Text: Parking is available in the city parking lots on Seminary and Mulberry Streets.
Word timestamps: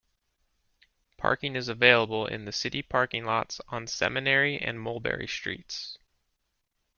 Parking 1.17 1.55
is 1.55 1.67
available 1.67 2.25
in 2.25 2.45
the 2.45 2.51
city 2.51 2.81
parking 2.81 3.23
lots 3.23 3.61
on 3.67 3.85
Seminary 3.85 4.57
and 4.57 4.81
Mulberry 4.81 5.27
Streets. 5.27 5.99